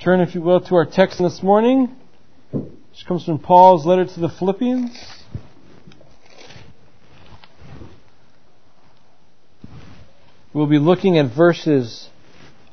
[0.00, 1.96] Turn, if you will, to our text this morning,
[2.52, 4.96] which comes from Paul's letter to the Philippians.
[10.52, 12.10] We'll be looking at verses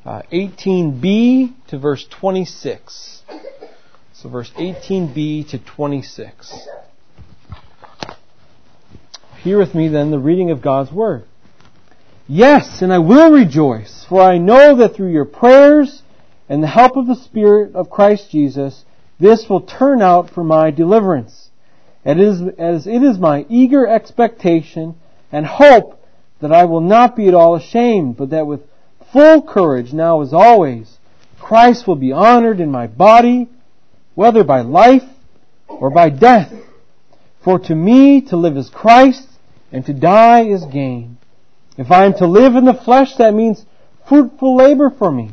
[0.04, 3.22] uh, 18b to verse 26.
[4.12, 6.68] So, verse 18b to 26.
[9.42, 11.24] Hear with me then the reading of God's Word.
[12.28, 16.02] Yes, and I will rejoice, for I know that through your prayers
[16.48, 18.84] and the help of the Spirit of Christ Jesus,
[19.18, 21.50] this will turn out for my deliverance.
[22.04, 24.94] As it is my eager expectation
[25.32, 26.00] and hope
[26.40, 28.60] that I will not be at all ashamed, but that with
[29.12, 30.98] full courage, now as always,
[31.40, 33.48] Christ will be honored in my body,
[34.14, 35.04] whether by life
[35.66, 36.52] or by death.
[37.42, 39.28] For to me to live is Christ,
[39.72, 41.18] and to die is gain.
[41.76, 43.64] If I am to live in the flesh, that means
[44.08, 45.32] fruitful labor for me.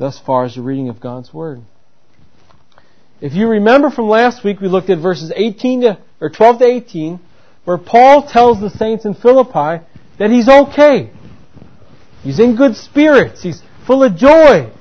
[0.00, 1.60] Thus far as the reading of God's Word.
[3.20, 6.64] If you remember from last week, we looked at verses 18 to, or 12 to
[6.64, 7.20] 18,
[7.66, 9.84] where Paul tells the saints in Philippi
[10.18, 11.10] that he's okay.
[12.22, 13.42] He's in good spirits.
[13.42, 14.72] He's full of joy.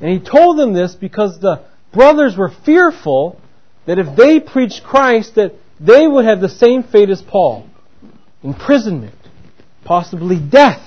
[0.00, 1.62] And he told them this because the
[1.92, 3.40] brothers were fearful
[3.86, 7.68] that if they preached Christ, that they would have the same fate as Paul.
[8.42, 9.14] Imprisonment.
[9.84, 10.82] Possibly death.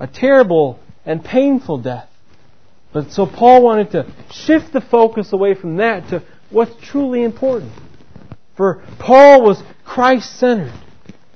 [0.00, 2.08] A terrible and painful death.
[2.94, 7.72] But so Paul wanted to shift the focus away from that to what's truly important.
[8.56, 10.72] For Paul was Christ centered.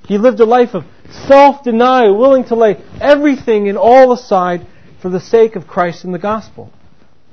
[0.07, 0.85] He lived a life of
[1.27, 4.65] self denial, willing to lay everything and all aside
[5.01, 6.71] for the sake of Christ and the gospel.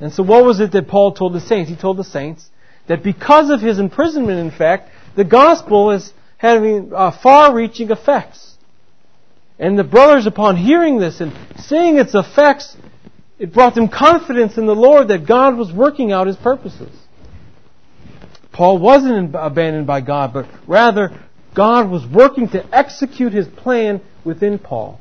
[0.01, 1.71] And so, what was it that Paul told the saints?
[1.71, 2.51] He told the saints
[2.89, 8.57] that because of his imprisonment, in fact, the gospel is having uh, far reaching effects.
[9.59, 12.77] And the brothers, upon hearing this and seeing its effects,
[13.39, 16.91] it brought them confidence in the Lord that God was working out His purposes.
[18.53, 21.21] Paul wasn't abandoned by God, but rather
[21.55, 24.99] God was working to execute His plan within Paul.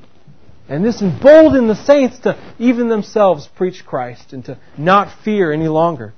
[0.68, 5.68] And this emboldened the saints to even themselves preach Christ and to not fear any
[5.68, 6.14] longer.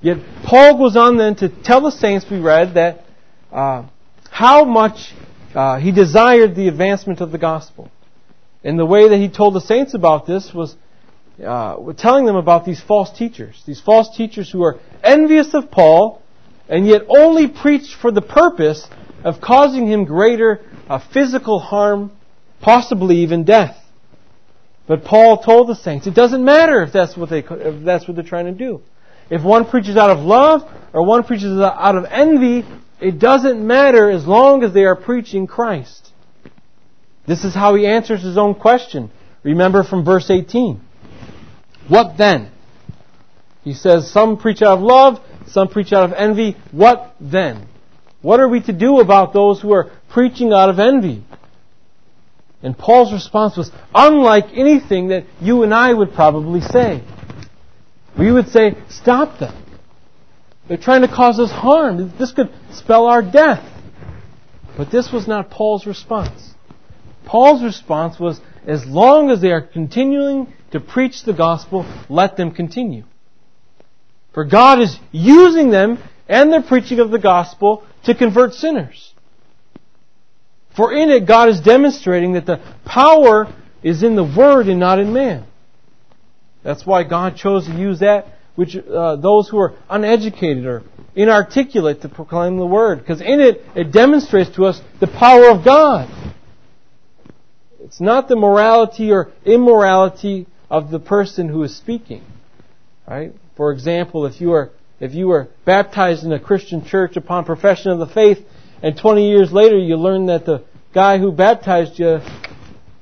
[0.00, 3.04] Yet Paul goes on then to tell the saints, we read, that
[3.50, 3.86] uh,
[4.30, 5.14] how much
[5.54, 7.90] uh, he desired the advancement of the gospel.
[8.62, 10.76] And the way that he told the saints about this was
[11.42, 16.22] uh, telling them about these false teachers, these false teachers who are envious of Paul
[16.68, 18.86] and yet only preach for the purpose
[19.24, 22.12] of causing him greater uh, physical harm,
[22.60, 23.76] possibly even death.
[24.86, 28.16] But Paul told the saints, it doesn't matter if that's what they if that's what
[28.16, 28.82] they're trying to do.
[29.30, 30.62] If one preaches out of love
[30.92, 32.64] or one preaches out of envy,
[33.00, 36.10] it doesn't matter as long as they are preaching Christ.
[37.26, 39.10] This is how he answers his own question.
[39.42, 40.80] Remember from verse 18.
[41.88, 42.50] What then?
[43.62, 46.56] He says, some preach out of love, some preach out of envy.
[46.72, 47.66] What then?
[48.22, 51.24] What are we to do about those who are preaching out of envy?
[52.62, 57.02] And Paul's response was unlike anything that you and I would probably say.
[58.18, 59.54] We would say, stop them.
[60.66, 62.14] They're trying to cause us harm.
[62.18, 63.62] This could spell our death.
[64.78, 66.54] But this was not Paul's response.
[67.26, 72.50] Paul's response was, as long as they are continuing to preach the gospel, let them
[72.50, 73.04] continue.
[74.32, 79.14] For God is using them and their preaching of the gospel to convert sinners.
[80.76, 83.46] For in it, God is demonstrating that the power
[83.84, 85.46] is in the Word and not in man.
[86.64, 88.26] That's why God chose to use that
[88.56, 90.82] which uh, those who are uneducated or
[91.14, 92.98] inarticulate to proclaim the Word.
[92.98, 96.10] Because in it, it demonstrates to us the power of God.
[97.78, 102.24] It's not the morality or immorality of the person who is speaking.
[103.06, 103.32] Right?
[103.56, 107.92] For example, if you are if you were baptized in a Christian church upon profession
[107.92, 108.38] of the faith,
[108.82, 112.18] and 20 years later you learn that the guy who baptized you,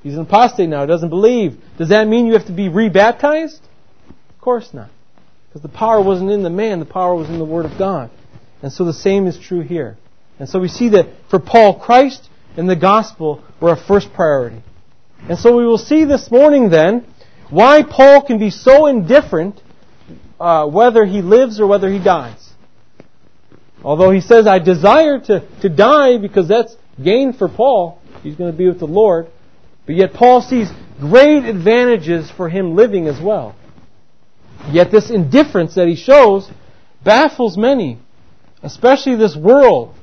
[0.03, 3.61] he's an apostate now, doesn't believe, does that mean you have to be rebaptized?
[4.09, 4.91] Of course not.
[5.49, 8.11] Because the power wasn't in the man, the power was in the Word of God.
[8.63, 9.97] And so the same is true here.
[10.39, 14.63] And so we see that for Paul, Christ and the gospel were a first priority.
[15.29, 17.07] And so we will see this morning then
[17.53, 19.61] why Paul can be so indifferent
[20.41, 22.49] uh, whether he lives or whether he dies.
[23.85, 28.01] Although he says, I desire to, to die because that's gain for Paul.
[28.23, 29.27] He's going to be with the Lord.
[29.85, 33.55] But yet Paul sees great advantages for him living as well.
[34.71, 36.51] Yet this indifference that he shows
[37.05, 37.99] baffles many,
[38.63, 39.95] especially this world.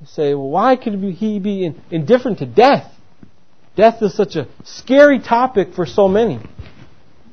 [0.00, 2.92] You say, well, why could he be indifferent to death?
[3.74, 6.40] Death is such a scary topic for so many.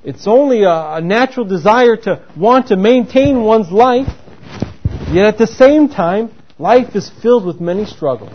[0.03, 4.07] It's only a, a natural desire to want to maintain one's life,
[5.11, 8.33] yet at the same time, life is filled with many struggles.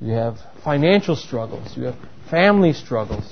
[0.00, 1.96] You have financial struggles, you have
[2.30, 3.30] family struggles,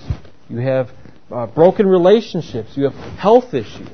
[0.49, 0.91] you have
[1.31, 3.88] uh, broken relationships, you have health issues.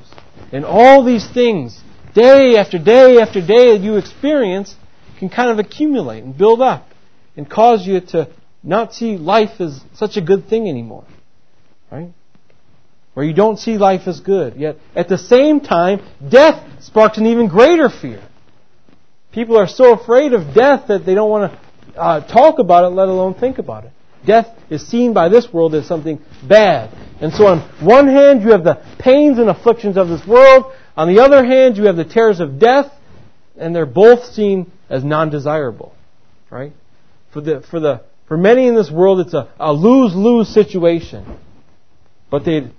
[0.53, 1.81] And all these things,
[2.15, 4.75] day after day after day that you experience,
[5.19, 6.89] can kind of accumulate and build up
[7.37, 8.29] and cause you to
[8.63, 11.05] not see life as such a good thing anymore.
[11.93, 12.13] Right?
[13.15, 14.57] Where you don't see life as good.
[14.57, 18.27] Yet, at the same time, death sparks an even greater fear.
[19.33, 22.95] People are so afraid of death that they don't want to uh, talk about it,
[22.95, 23.93] let alone think about it.
[24.25, 26.91] Death is seen by this world as something bad.
[27.21, 30.73] And so on one hand, you have the pains and afflictions of this world.
[30.97, 32.93] On the other hand, you have the terrors of death.
[33.57, 35.95] And they're both seen as non-desirable.
[36.51, 36.73] Right?
[37.33, 41.39] For the, for the, for many in this world, it's a, a lose-lose situation.
[42.31, 42.71] But they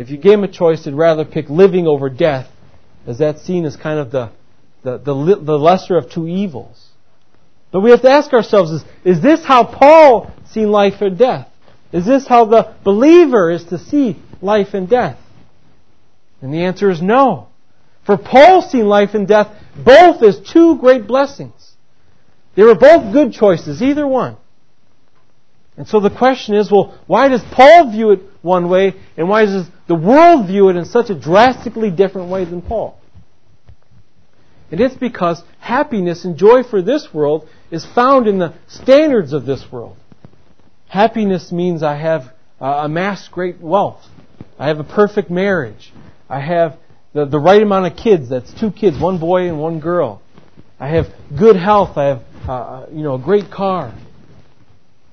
[0.00, 2.48] if you gave them a choice, they'd rather pick living over death,
[3.06, 4.32] as that's seen as kind of the,
[4.82, 5.12] the, the,
[5.42, 6.88] the lesser of two evils.
[7.70, 11.48] But we have to ask ourselves, is, is this how Paul seen life or death?
[11.92, 15.18] Is this how the believer is to see life and death?
[16.40, 17.48] And the answer is no.
[18.06, 21.72] For Paul seen life and death both as two great blessings.
[22.54, 24.38] They were both good choices, either one.
[25.76, 29.44] And so the question is, well, why does Paul view it one way, and why
[29.44, 32.96] does the world view it in such a drastically different way than Paul?
[34.70, 39.46] And it's because happiness and joy for this world is found in the standards of
[39.46, 39.96] this world.
[40.86, 44.00] Happiness means I have uh, amassed great wealth.
[44.60, 45.92] I have a perfect marriage.
[46.28, 46.78] I have
[47.12, 48.28] the, the right amount of kids.
[48.28, 50.22] That's two kids, one boy and one girl.
[50.78, 51.06] I have
[51.36, 51.96] good health.
[51.96, 53.92] I have, uh, uh you know, a great car.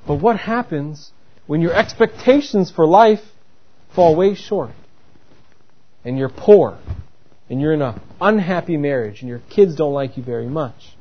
[0.05, 1.11] But what happens
[1.47, 3.21] when your expectations for life
[3.97, 4.71] fall way short?
[6.05, 6.77] And you're poor.
[7.49, 9.19] And you're in an unhappy marriage.
[9.19, 10.97] And your kids don't like you very much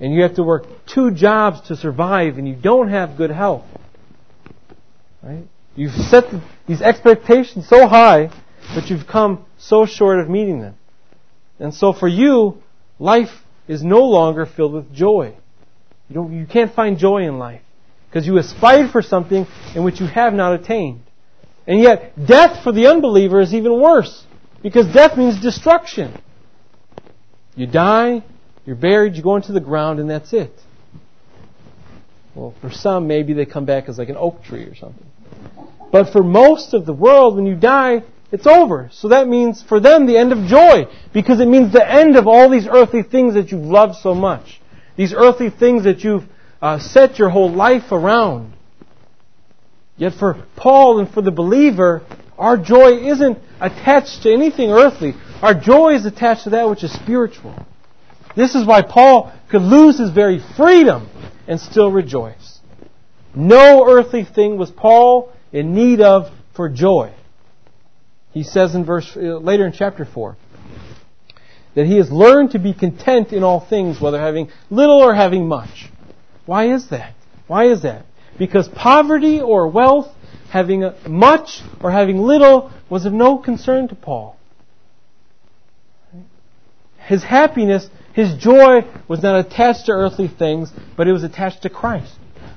[0.00, 3.64] and you have to work two jobs to survive and you don't have good health.
[5.22, 5.44] Right?
[5.74, 6.24] You've set
[6.66, 8.30] these expectations so high
[8.74, 10.76] that you've come so short of meeting them.
[11.58, 12.62] And so for you,
[12.98, 13.30] life
[13.66, 15.34] is no longer filled with joy.
[16.08, 17.62] You, don't, you can't find joy in life
[18.08, 21.02] because you aspired for something in which you have not attained.
[21.68, 24.24] And yet, death for the unbeliever is even worse
[24.62, 26.18] because death means destruction.
[27.54, 28.24] You die,
[28.64, 30.52] you're buried, you go into the ground, and that's it.
[32.34, 35.06] Well, for some, maybe they come back as like an oak tree or something.
[35.92, 38.88] But for most of the world, when you die, it's over.
[38.90, 42.26] So that means for them the end of joy, because it means the end of
[42.26, 44.60] all these earthly things that you've loved so much.
[44.96, 46.24] These earthly things that you've
[46.62, 48.54] uh, set your whole life around.
[49.98, 52.02] Yet for Paul and for the believer,
[52.38, 55.14] our joy isn't attached to anything earthly.
[55.42, 57.54] Our joy is attached to that which is spiritual.
[58.36, 61.08] This is why Paul could lose his very freedom
[61.48, 62.60] and still rejoice.
[63.34, 67.12] No earthly thing was Paul in need of for joy.
[68.32, 70.36] He says in verse uh, later in chapter 4
[71.74, 75.48] that he has learned to be content in all things whether having little or having
[75.48, 75.90] much.
[76.46, 77.14] Why is that?
[77.46, 78.04] Why is that?
[78.38, 80.14] Because poverty or wealth,
[80.50, 84.36] having much or having little was of no concern to Paul.
[86.98, 91.70] His happiness his joy was not attached to earthly things, but it was attached to
[91.70, 92.12] Christ.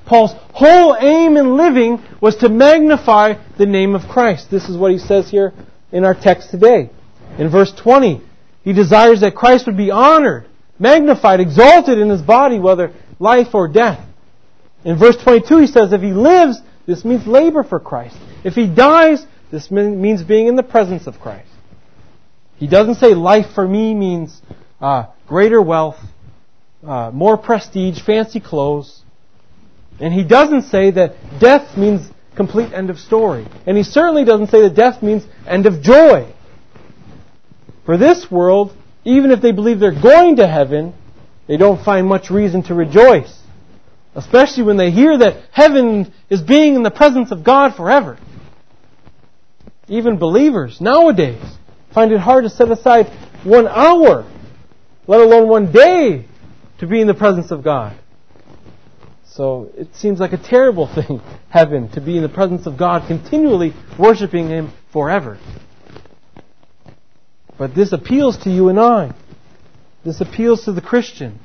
[0.07, 4.49] Paul's whole aim in living was to magnify the name of Christ.
[4.49, 5.53] This is what he says here
[5.91, 6.89] in our text today.
[7.37, 8.21] In verse 20,
[8.63, 10.47] he desires that Christ would be honored,
[10.79, 14.03] magnified, exalted in his body, whether life or death.
[14.83, 18.17] In verse 22, he says, if he lives, this means labor for Christ.
[18.43, 21.49] If he dies, this means being in the presence of Christ.
[22.57, 24.41] He doesn't say life for me means
[24.79, 25.97] uh, greater wealth,
[26.85, 29.03] uh, more prestige, fancy clothes.
[29.99, 33.47] And he doesn't say that death means complete end of story.
[33.67, 36.33] And he certainly doesn't say that death means end of joy.
[37.85, 40.93] For this world, even if they believe they're going to heaven,
[41.47, 43.40] they don't find much reason to rejoice.
[44.13, 48.17] Especially when they hear that heaven is being in the presence of God forever.
[49.87, 51.41] Even believers nowadays
[51.93, 53.07] find it hard to set aside
[53.43, 54.29] one hour,
[55.07, 56.25] let alone one day,
[56.79, 57.97] to be in the presence of God.
[59.25, 63.07] So it seems like a terrible thing, heaven, to be in the presence of God,
[63.07, 65.39] continually worshiping Him forever.
[67.57, 69.13] But this appeals to you and I.
[70.03, 71.39] This appeals to the Christian.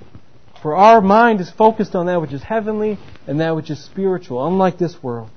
[0.63, 4.47] For our mind is focused on that which is heavenly and that which is spiritual,
[4.47, 5.31] unlike this world.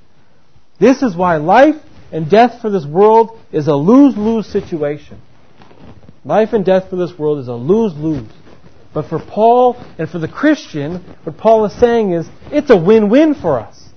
[0.79, 1.75] This is why life
[2.11, 5.21] and death for this world is a lose-lose situation.
[6.25, 8.29] Life and death for this world is a lose-lose.
[8.93, 13.35] But for Paul and for the Christian, what Paul is saying is it's a win-win
[13.35, 13.89] for us.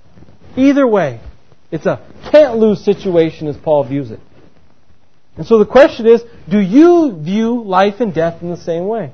[0.57, 1.21] Either way.
[1.71, 4.21] It's a can't lose situation as Paul views it.
[5.37, 9.13] And so the question is, do you view life and death in the same way?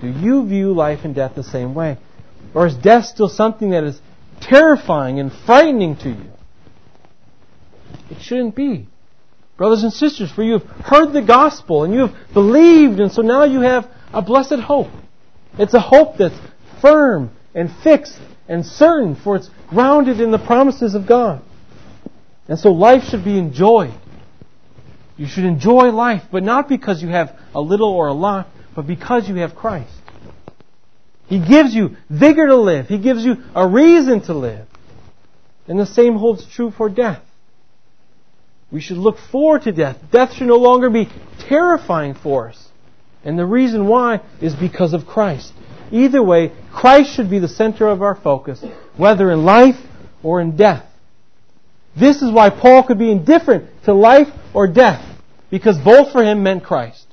[0.00, 1.98] Do you view life and death the same way?
[2.54, 4.00] Or is death still something that is
[4.40, 6.30] terrifying and frightening to you?
[8.10, 8.88] It shouldn't be.
[9.56, 13.22] Brothers and sisters, for you have heard the gospel and you have believed, and so
[13.22, 14.90] now you have a blessed hope.
[15.58, 16.38] It's a hope that's
[16.80, 21.42] firm and fixed and certain, for it's grounded in the promises of God.
[22.48, 23.94] And so life should be enjoyed.
[25.16, 28.86] You should enjoy life, but not because you have a little or a lot, but
[28.86, 29.90] because you have Christ.
[31.26, 32.86] He gives you vigor to live.
[32.86, 34.68] He gives you a reason to live.
[35.66, 37.22] And the same holds true for death.
[38.70, 39.96] We should look forward to death.
[40.12, 41.08] Death should no longer be
[41.48, 42.68] terrifying for us.
[43.24, 45.52] And the reason why is because of Christ.
[45.90, 48.62] Either way, Christ should be the center of our focus,
[48.96, 49.76] whether in life
[50.22, 50.84] or in death.
[51.96, 55.02] This is why Paul could be indifferent to life or death,
[55.50, 57.05] because both for him meant Christ.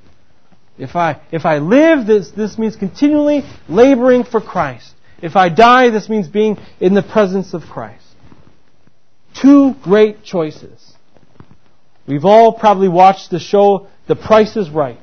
[0.77, 4.93] If I, if I live, this, this means continually laboring for Christ.
[5.21, 8.05] If I die, this means being in the presence of Christ.
[9.39, 10.93] Two great choices.
[12.07, 14.99] We've all probably watched the show The Price is Right.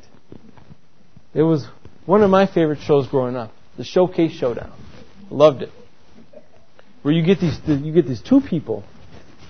[1.32, 1.66] It was
[2.04, 3.52] one of my favorite shows growing up.
[3.78, 4.72] The Showcase Showdown.
[5.30, 5.70] Loved it.
[7.02, 8.84] Where you get these, you get these two people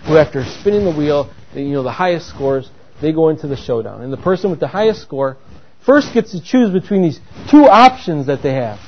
[0.06, 2.70] who after spinning the wheel, you know, the highest scores,
[3.02, 4.02] they go into the showdown.
[4.02, 5.36] And the person with the highest score
[5.84, 7.20] first gets to choose between these
[7.50, 8.78] two options that they have.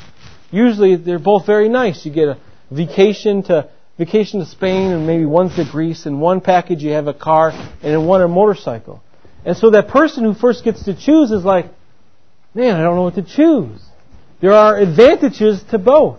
[0.51, 2.05] Usually they're both very nice.
[2.05, 2.39] You get a
[2.71, 7.07] vacation to vacation to Spain and maybe one's to Greece and one package you have
[7.07, 9.03] a car and in one a motorcycle.
[9.45, 11.67] And so that person who first gets to choose is like,
[12.55, 13.81] man, I don't know what to choose.
[14.41, 16.19] There are advantages to both.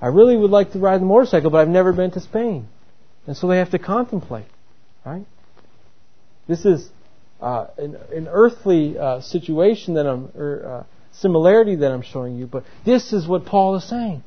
[0.00, 2.68] I really would like to ride the motorcycle, but I've never been to Spain.
[3.26, 4.46] And so they have to contemplate,
[5.04, 5.26] right?
[6.46, 6.88] This is
[7.40, 12.46] uh, an, an, earthly uh, situation that I'm, or uh, similarity that I'm showing you,
[12.46, 14.22] but this is what Paul is saying.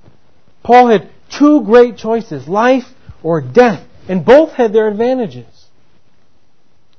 [0.63, 2.85] Paul had two great choices, life
[3.23, 5.61] or death, and both had their advantages.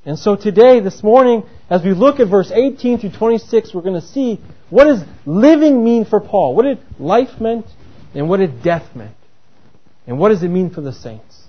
[0.05, 4.01] And so today, this morning, as we look at verse 18 through 26, we're going
[4.01, 6.57] to see what does living mean for Paul?
[6.57, 7.67] What did life meant
[8.15, 9.15] and what did death meant?
[10.07, 11.45] And what does it mean for the saints?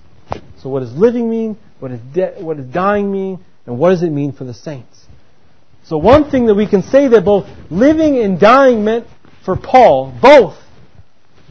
[0.61, 1.57] So what does living mean?
[1.79, 3.43] What does, de- what does dying mean?
[3.65, 5.05] And what does it mean for the saints?
[5.83, 9.07] So one thing that we can say that both living and dying meant
[9.43, 10.55] for Paul, both,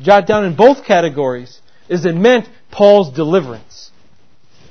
[0.00, 3.90] jot down in both categories, is it meant Paul's deliverance.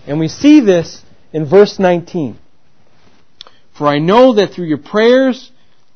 [0.07, 2.37] And we see this in verse 19.
[3.77, 5.51] For I know that through your prayers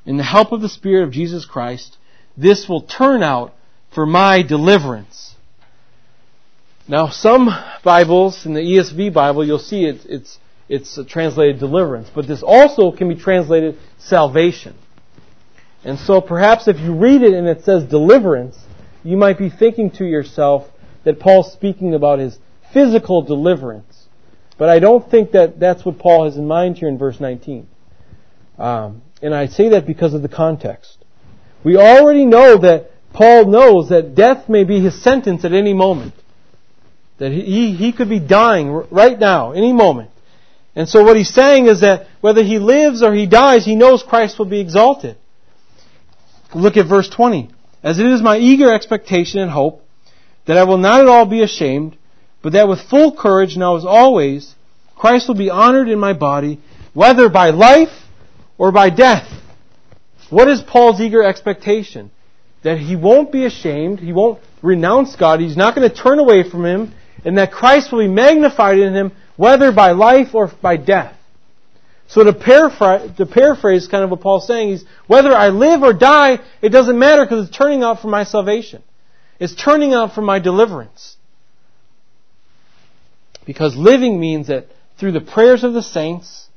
[0.06, 1.98] and the help of the Spirit of Jesus Christ,
[2.38, 3.54] this will turn out
[3.94, 5.36] for my deliverance.
[6.88, 7.50] Now, some
[7.84, 12.92] Bibles, in the ESV Bible, you'll see it, it's, it's translated deliverance, but this also
[12.92, 14.76] can be translated salvation.
[15.84, 18.58] And so perhaps if you read it and it says deliverance,
[19.04, 20.68] you might be thinking to yourself
[21.04, 22.40] that Paul's speaking about his
[22.74, 24.08] physical deliverance.
[24.58, 27.68] But I don't think that that's what Paul has in mind here in verse 19.
[28.58, 30.98] Um, and I say that because of the context.
[31.64, 36.14] We already know that Paul knows that death may be his sentence at any moment.
[37.18, 40.10] That he, he could be dying right now, any moment.
[40.76, 44.04] And so what he's saying is that whether he lives or he dies, he knows
[44.04, 45.18] Christ will be exalted.
[46.54, 47.50] Look at verse 20.
[47.82, 49.84] As it is my eager expectation and hope
[50.46, 51.98] that I will not at all be ashamed,
[52.42, 54.54] but that with full courage now as always,
[54.96, 56.60] Christ will be honored in my body,
[56.94, 58.04] whether by life
[58.58, 59.28] or by death.
[60.30, 62.12] What is Paul's eager expectation?
[62.64, 66.50] That he won't be ashamed, he won't renounce God, he's not going to turn away
[66.50, 70.78] from him, and that Christ will be magnified in him, whether by life or by
[70.78, 71.16] death.
[72.08, 75.94] So to paraphrase, to paraphrase kind of what Paul's saying is, whether I live or
[75.94, 78.84] die, it doesn't matter because it's turning out for my salvation.
[79.40, 81.18] It's turning out for my deliverance.
[83.46, 86.48] Because living means that through the prayers of the saints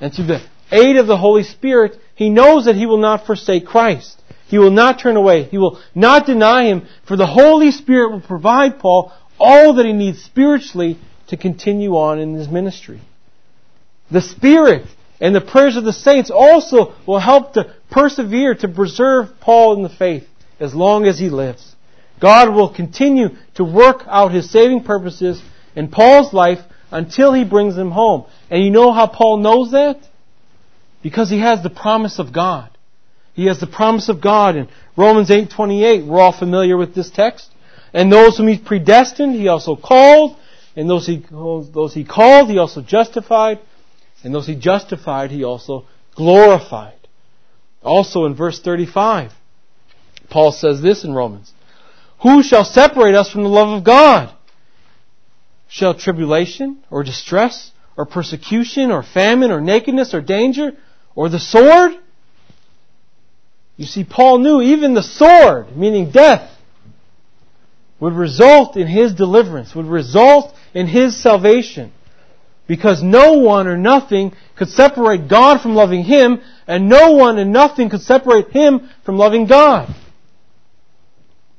[0.00, 3.66] and through the aid of the Holy Spirit, he knows that he will not forsake
[3.66, 4.20] Christ.
[4.46, 5.44] He will not turn away.
[5.44, 9.92] He will not deny him, for the Holy Spirit will provide Paul all that he
[9.92, 13.00] needs spiritually to continue on in his ministry.
[14.10, 14.86] The Spirit
[15.20, 19.82] and the prayers of the saints also will help to persevere, to preserve Paul in
[19.82, 20.26] the faith
[20.60, 21.74] as long as he lives.
[22.20, 25.42] God will continue to work out his saving purposes
[25.74, 28.26] in Paul's life until he brings him home.
[28.50, 29.98] And you know how Paul knows that?
[31.02, 32.70] Because he has the promise of God.
[33.34, 36.06] He has the promise of God in Romans 8:28.
[36.06, 37.50] We're all familiar with this text.
[37.92, 40.36] And those whom he predestined, he also called.
[40.76, 43.60] And those he, those he called, he also justified.
[44.22, 46.94] And those he justified, he also glorified.
[47.82, 49.32] Also in verse 35,
[50.30, 51.52] Paul says this in Romans.
[52.22, 54.34] Who shall separate us from the love of God?
[55.68, 60.72] Shall tribulation, or distress, or persecution, or famine, or nakedness, or danger,
[61.14, 61.92] or the sword?
[63.76, 66.50] You see, Paul knew even the sword, meaning death,
[68.00, 71.92] would result in his deliverance, would result in his salvation.
[72.66, 77.52] Because no one or nothing could separate God from loving him, and no one and
[77.52, 79.94] nothing could separate him from loving God.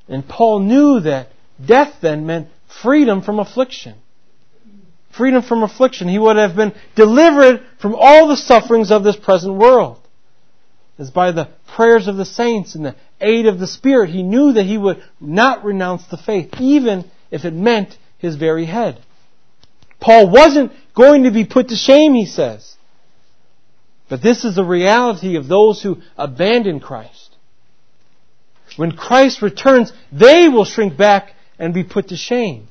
[0.08, 1.30] And Paul knew that
[1.64, 2.50] death then meant
[2.82, 3.96] freedom from affliction.
[5.16, 6.08] Freedom from affliction.
[6.08, 10.00] He would have been delivered from all the sufferings of this present world.
[10.98, 14.54] As by the prayers of the saints and the aid of the Spirit, he knew
[14.54, 19.02] that he would not renounce the faith, even if it meant his very head.
[20.00, 22.76] Paul wasn't going to be put to shame, he says.
[24.08, 27.36] But this is the reality of those who abandon Christ.
[28.78, 32.68] When Christ returns, they will shrink back and be put to shame.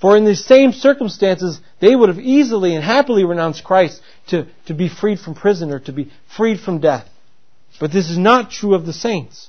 [0.00, 4.74] For in the same circumstances, they would have easily and happily renounced Christ to, to
[4.74, 7.08] be freed from prison or to be freed from death.
[7.80, 9.48] But this is not true of the saints.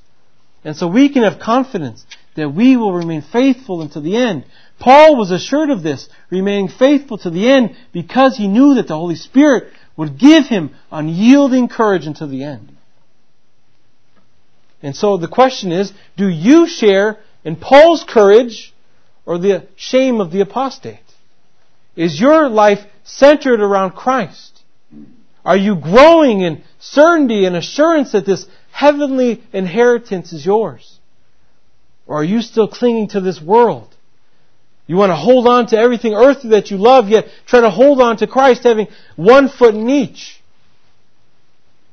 [0.64, 4.46] And so we can have confidence that we will remain faithful until the end.
[4.80, 8.96] Paul was assured of this, remaining faithful to the end because he knew that the
[8.96, 12.76] Holy Spirit would give him unyielding courage until the end.
[14.84, 18.74] And so the question is, do you share in Paul's courage
[19.26, 21.00] or the shame of the apostate?
[21.96, 24.62] Is your life centered around Christ?
[25.46, 30.95] Are you growing in certainty and assurance that this heavenly inheritance is yours?
[32.08, 33.96] Or are you still clinging to this world?
[34.88, 38.00] You want to hold on to everything earthly that you love, yet try to hold
[38.00, 40.40] on to Christ having one foot in each.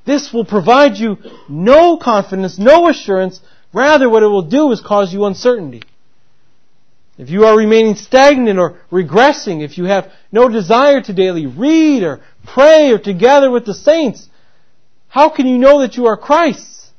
[0.05, 1.17] This will provide you
[1.49, 3.41] no confidence, no assurance.
[3.73, 5.83] Rather, what it will do is cause you uncertainty.
[7.17, 12.03] If you are remaining stagnant or regressing, if you have no desire to daily read
[12.03, 14.29] or pray or to gather with the saints,
[15.09, 16.91] how can you know that you are Christ's?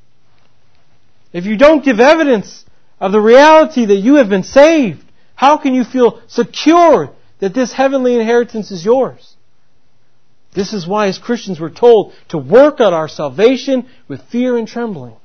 [1.33, 2.62] If you don't give evidence
[3.03, 5.03] of the reality that you have been saved,
[5.35, 9.35] how can you feel secure that this heavenly inheritance is yours?
[10.55, 14.65] This is why as Christians we're told to work on our salvation with fear and
[14.65, 15.17] trembling.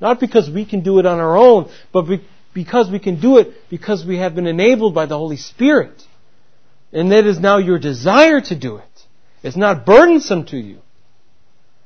[0.00, 2.06] Not because we can do it on our own, but
[2.52, 6.02] because we can do it because we have been enabled by the Holy Spirit.
[6.92, 9.06] And that is now your desire to do it.
[9.44, 10.80] It's not burdensome to you.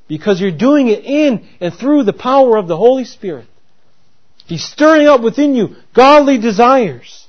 [0.07, 3.45] Because you're doing it in and through the power of the Holy Spirit.
[4.47, 7.27] He's stirring up within you godly desires.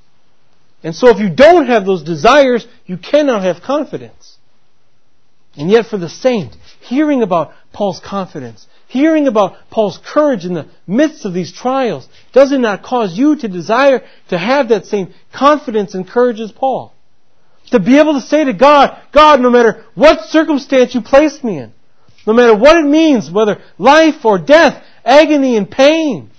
[0.83, 4.37] And so if you don't have those desires, you cannot have confidence.
[5.57, 10.69] And yet for the saint, hearing about Paul's confidence, hearing about Paul's courage in the
[10.87, 15.15] midst of these trials, does it not cause you to desire to have that same
[15.33, 16.93] confidence and courage as Paul?
[17.71, 21.59] To be able to say to God, God, no matter what circumstance you place me
[21.59, 21.73] in,
[22.27, 26.31] no matter what it means, whether life or death, agony and pain,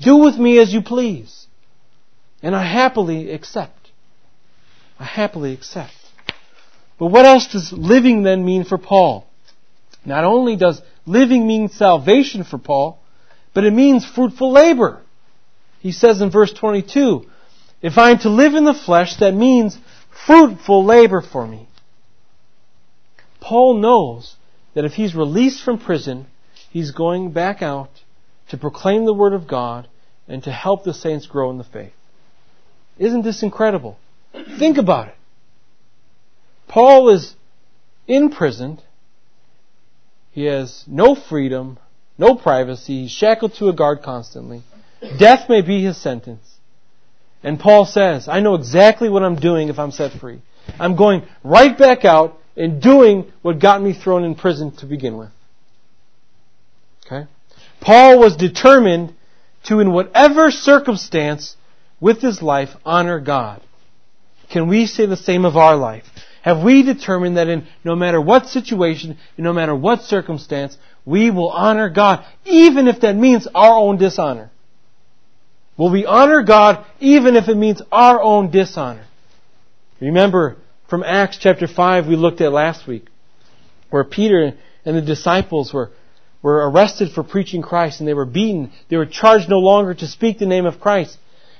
[0.00, 1.46] do with me as you please.
[2.42, 3.90] And I happily accept.
[4.98, 5.92] I happily accept.
[6.98, 9.26] But what else does living then mean for Paul?
[10.04, 12.98] Not only does living mean salvation for Paul,
[13.54, 15.00] but it means fruitful labor.
[15.80, 17.26] He says in verse 22,
[17.82, 19.78] if I am to live in the flesh, that means
[20.26, 21.68] fruitful labor for me.
[23.40, 24.34] Paul knows
[24.74, 26.26] that if he's released from prison,
[26.70, 27.90] he's going back out
[28.50, 29.88] to proclaim the Word of God
[30.26, 31.92] and to help the saints grow in the faith.
[32.98, 33.98] Isn't this incredible?
[34.58, 35.14] Think about it.
[36.66, 37.34] Paul is
[38.06, 38.82] imprisoned.
[40.32, 41.78] He has no freedom,
[42.18, 43.02] no privacy.
[43.02, 44.62] He's shackled to a guard constantly.
[45.18, 46.56] Death may be his sentence.
[47.42, 50.42] And Paul says, I know exactly what I'm doing if I'm set free.
[50.78, 55.16] I'm going right back out and doing what got me thrown in prison to begin
[55.16, 55.30] with.
[57.80, 59.14] Paul was determined
[59.64, 61.56] to, in whatever circumstance
[62.00, 63.60] with his life, honor God.
[64.50, 66.04] Can we say the same of our life?
[66.42, 71.30] Have we determined that in no matter what situation, in no matter what circumstance, we
[71.30, 74.50] will honor God, even if that means our own dishonor?
[75.76, 79.04] Will we honor God even if it means our own dishonor?
[80.00, 80.56] Remember
[80.88, 83.06] from Acts chapter 5 we looked at last week,
[83.90, 85.90] where Peter and the disciples were,
[86.48, 88.72] were arrested for preaching Christ and they were beaten.
[88.88, 91.18] They were charged no longer to speak the name of Christ.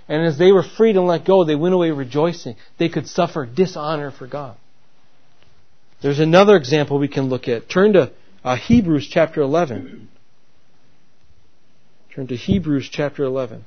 [0.09, 2.57] And as they were freed and let go, they went away rejoicing.
[2.79, 4.57] They could suffer dishonor for God.
[6.01, 7.69] There's another example we can look at.
[7.69, 10.09] Turn to uh, Hebrews chapter 11.
[12.15, 13.65] Turn to Hebrews chapter 11.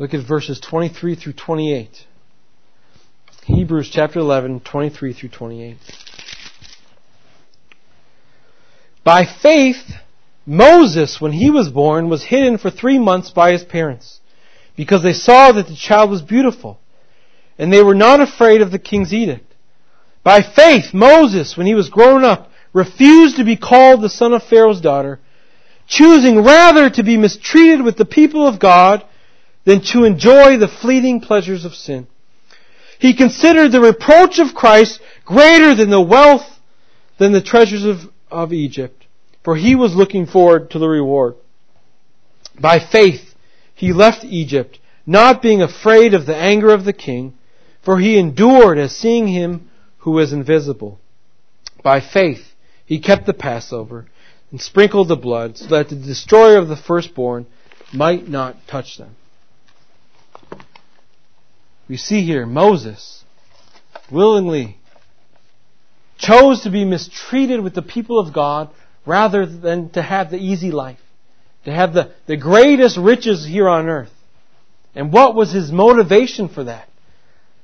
[0.00, 2.06] Look at verses 23 through 28.
[3.44, 5.76] Hebrews chapter 11, 23 through 28.
[9.04, 9.92] By faith,
[10.46, 14.20] Moses, when he was born, was hidden for three months by his parents,
[14.74, 16.80] because they saw that the child was beautiful,
[17.58, 19.52] and they were not afraid of the king's edict.
[20.24, 24.44] By faith, Moses, when he was grown up, refused to be called the son of
[24.44, 25.20] Pharaoh's daughter,
[25.86, 29.04] choosing rather to be mistreated with the people of God
[29.64, 32.06] than to enjoy the fleeting pleasures of sin.
[32.98, 36.46] He considered the reproach of Christ greater than the wealth,
[37.18, 39.06] than the treasures of, of Egypt,
[39.42, 41.34] for he was looking forward to the reward.
[42.58, 43.34] By faith,
[43.74, 47.34] he left Egypt, not being afraid of the anger of the king,
[47.82, 51.00] for he endured as seeing him who is invisible.
[51.82, 54.06] By faith, he kept the Passover
[54.50, 57.46] and sprinkled the blood so that the destroyer of the firstborn
[57.92, 59.16] might not touch them.
[61.90, 63.24] We see here Moses
[64.12, 64.76] willingly
[66.18, 68.70] chose to be mistreated with the people of God
[69.04, 71.00] rather than to have the easy life,
[71.64, 74.12] to have the, the greatest riches here on earth.
[74.94, 76.88] And what was his motivation for that?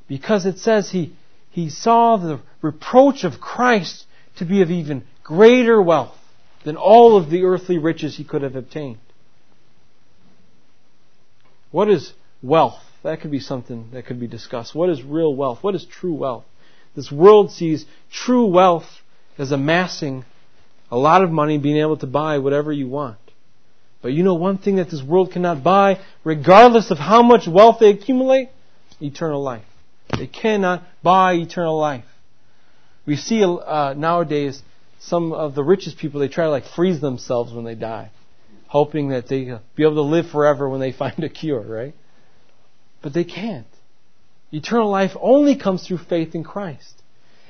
[0.09, 1.15] Because it says he,
[1.53, 4.07] he saw the reproach of Christ
[4.39, 6.19] to be of even greater wealth
[6.65, 8.99] than all of the earthly riches he could have obtained.
[11.71, 12.13] What is
[12.43, 12.83] wealth?
[13.07, 14.75] That could be something that could be discussed.
[14.75, 15.63] What is real wealth?
[15.63, 16.45] What is true wealth?
[16.97, 19.01] This world sees true wealth
[19.39, 20.25] as amassing
[20.91, 23.19] a lot of money, being able to buy whatever you want.
[24.03, 27.77] But you know one thing that this world cannot buy, regardless of how much wealth
[27.79, 28.49] they accumulate?
[29.01, 29.65] Eternal life.
[30.19, 32.07] They cannot buy eternal life.
[33.07, 34.61] We see uh, nowadays
[34.99, 38.11] some of the richest people, they try to like freeze themselves when they die,
[38.67, 41.95] hoping that they'll be able to live forever when they find a cure, right?
[43.03, 43.67] But they can't.
[44.53, 47.03] Eternal life only comes through faith in Christ.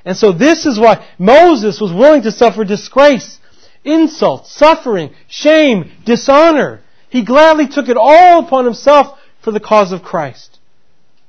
[0.03, 3.39] And so this is why Moses was willing to suffer disgrace,
[3.83, 6.81] insult, suffering, shame, dishonor.
[7.09, 10.59] He gladly took it all upon himself for the cause of Christ.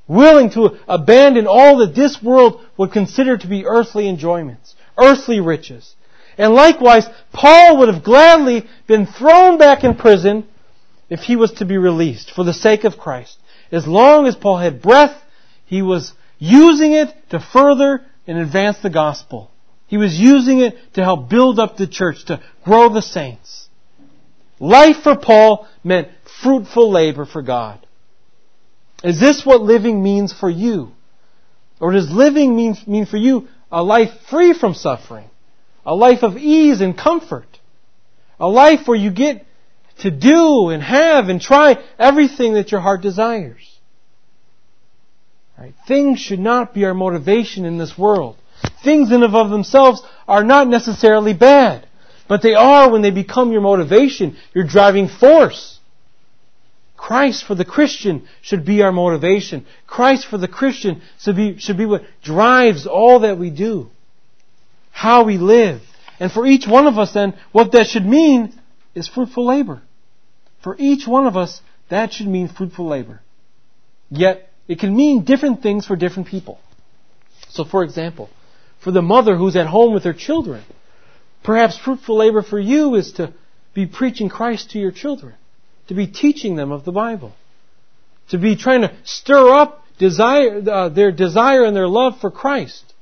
[0.06, 5.94] Willing to abandon all that this world would consider to be earthly enjoyments, earthly riches.
[6.38, 10.46] And likewise, Paul would have gladly been thrown back in prison
[11.10, 13.38] if he was to be released for the sake of Christ.
[13.70, 15.16] As long as Paul had breath,
[15.66, 19.50] he was using it to further and advance the gospel.
[19.86, 23.68] He was using it to help build up the church, to grow the saints.
[24.60, 26.08] Life for Paul meant
[26.42, 27.86] fruitful labor for God.
[29.04, 30.92] Is this what living means for you?
[31.80, 35.30] Or does living mean, mean for you a life free from suffering?
[35.86, 37.46] A life of ease and comfort?
[38.40, 39.46] A life where you get
[39.98, 43.78] to do and have and try everything that your heart desires.
[45.58, 45.74] Right?
[45.86, 48.36] Things should not be our motivation in this world.
[48.84, 51.86] Things in and of themselves are not necessarily bad,
[52.28, 55.78] but they are when they become your motivation, your driving force.
[56.96, 59.66] Christ for the Christian should be our motivation.
[59.86, 63.90] Christ for the Christian should be, should be what drives all that we do.
[64.90, 65.80] How we live.
[66.20, 68.58] And for each one of us then, what that should mean
[68.94, 69.82] is fruitful labor.
[70.60, 73.20] For each one of us, that should mean fruitful labor.
[74.10, 76.58] Yet, it can mean different things for different people.
[77.48, 78.28] So, for example,
[78.80, 80.62] for the mother who's at home with her children,
[81.42, 83.32] perhaps fruitful labor for you is to
[83.74, 85.34] be preaching Christ to your children,
[85.88, 87.34] to be teaching them of the Bible,
[88.30, 92.94] to be trying to stir up desire, uh, their desire and their love for Christ.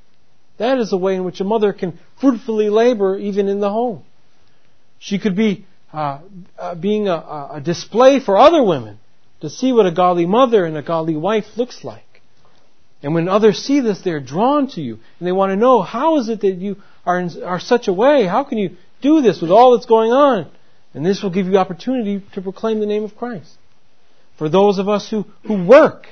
[0.58, 4.04] That is a way in which a mother can fruitfully labor even in the home.
[4.98, 6.20] She could be uh,
[6.58, 8.98] uh, being a, a display for other women
[9.40, 12.02] to see what a godly mother and a godly wife looks like.
[13.02, 14.98] And when others see this, they're drawn to you.
[15.18, 17.92] And they want to know, how is it that you are, in, are such a
[17.92, 18.26] way?
[18.26, 20.50] How can you do this with all that's going on?
[20.94, 23.52] And this will give you opportunity to proclaim the name of Christ.
[24.38, 26.08] For those of us who, who work,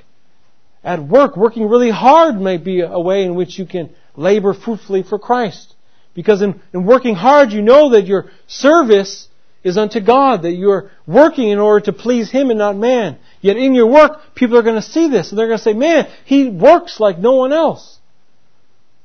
[0.83, 5.03] at work, working really hard may be a way in which you can labor fruitfully
[5.03, 5.75] for Christ.
[6.13, 9.29] Because in, in working hard, you know that your service
[9.65, 13.19] is unto God, that you're working in order to please Him and not man.
[13.41, 15.73] Yet in your work, people are going to see this and they're going to say,
[15.73, 17.99] man, he works like no one else.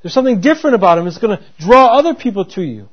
[0.02, 1.06] There's something different about him.
[1.06, 2.88] It's going to draw other people to you.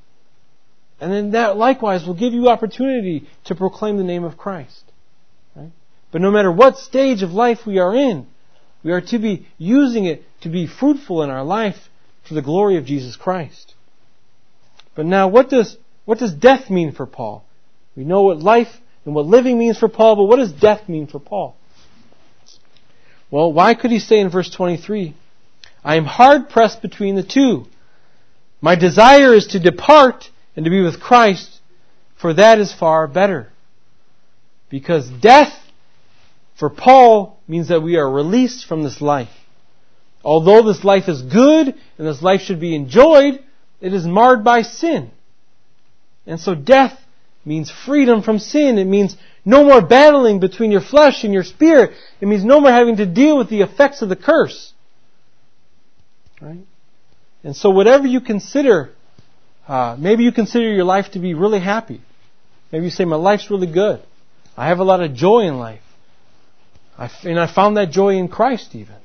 [1.00, 4.84] And then that likewise will give you opportunity to proclaim the name of Christ.
[5.56, 5.72] Right?
[6.12, 8.28] But no matter what stage of life we are in,
[8.84, 11.78] we are to be using it to be fruitful in our life
[12.28, 13.74] for the glory of Jesus Christ.
[14.96, 17.46] But now what does, what does death mean for Paul?
[17.98, 18.70] We know what life
[19.06, 21.58] and what living means for Paul, but what does death mean for Paul?
[23.32, 25.16] Well, why could he say in verse 23,
[25.84, 27.66] I am hard pressed between the two.
[28.62, 31.60] My desire is to depart and to be with Christ,
[32.16, 33.50] for that is far better.
[34.70, 35.54] Because death
[36.56, 39.30] for Paul means that we are released from this life.
[40.24, 43.44] Although this life is good and this life should be enjoyed,
[43.82, 45.12] it is marred by sin.
[46.26, 47.00] And so death
[47.48, 48.78] means freedom from sin.
[48.78, 51.92] It means no more battling between your flesh and your spirit.
[52.20, 54.74] It means no more having to deal with the effects of the curse.
[56.42, 56.60] Right?
[57.44, 58.92] And so whatever you consider,
[59.68, 62.02] uh, maybe you consider your life to be really happy.
[62.72, 64.04] Maybe you say, my life's really good.
[64.58, 65.82] I have a lot of joy in life.
[66.98, 68.96] I, and I found that joy in Christ even.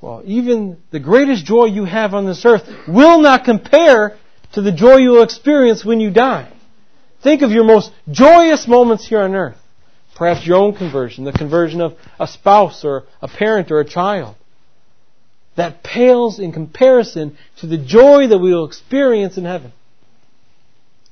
[0.00, 4.16] Well, even the greatest joy you have on this earth will not compare
[4.54, 6.52] to the joy you will experience when you die.
[7.22, 9.58] Think of your most joyous moments here on earth.
[10.16, 14.34] Perhaps your own conversion, the conversion of a spouse or a parent or a child.
[15.56, 19.72] That pales in comparison to the joy that we will experience in heaven.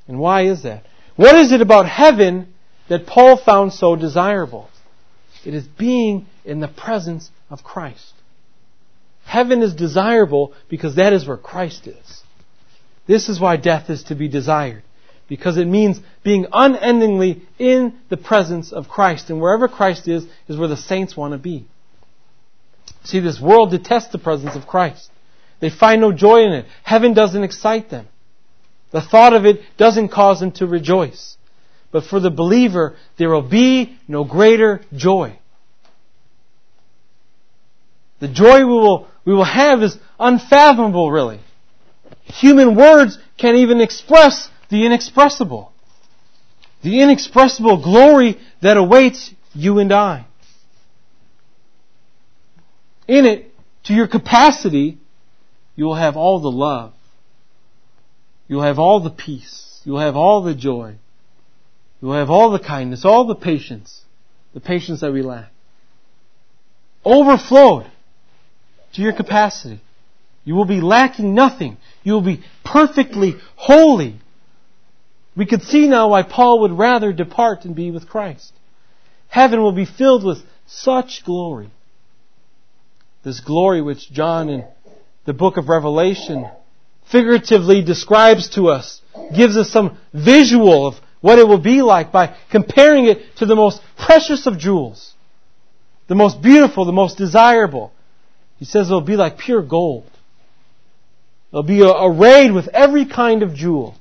[0.08, 0.84] And why is that?
[1.16, 2.52] What is it about heaven
[2.88, 4.68] that Paul found so desirable?
[5.44, 8.12] It is being in the presence of Christ.
[9.24, 12.22] Heaven is desirable because that is where Christ is.
[13.06, 14.82] This is why death is to be desired
[15.30, 19.30] because it means being unendingly in the presence of Christ.
[19.30, 21.66] And wherever Christ is, is where the saints want to be.
[23.04, 25.08] See, this world detests the presence of Christ.
[25.60, 26.66] They find no joy in it.
[26.82, 28.08] Heaven doesn't excite them.
[28.90, 31.36] The thought of it doesn't cause them to rejoice.
[31.92, 35.38] But for the believer, there will be no greater joy.
[38.18, 41.38] The joy we will, we will have is unfathomable, really.
[42.24, 45.72] Human words can't even express the inexpressible.
[46.82, 50.26] The inexpressible glory that awaits you and I.
[53.06, 53.52] In it,
[53.84, 54.98] to your capacity,
[55.76, 56.92] you will have all the love.
[58.48, 59.80] You'll have all the peace.
[59.84, 60.96] You'll have all the joy.
[62.00, 64.02] You'll have all the kindness, all the patience,
[64.54, 65.50] the patience that we lack.
[67.04, 67.90] Overflowed
[68.94, 69.80] to your capacity.
[70.44, 71.76] You will be lacking nothing.
[72.02, 74.20] You will be perfectly holy
[75.36, 78.52] we could see now why Paul would rather depart and be with Christ.
[79.28, 81.70] Heaven will be filled with such glory.
[83.22, 84.64] This glory which John in
[85.24, 86.48] the book of Revelation
[87.10, 89.00] figuratively describes to us,
[89.36, 93.56] gives us some visual of what it will be like by comparing it to the
[93.56, 95.14] most precious of jewels,
[96.08, 97.92] the most beautiful, the most desirable.
[98.58, 100.10] He says it will be like pure gold.
[101.52, 103.96] It'll be arrayed with every kind of jewel.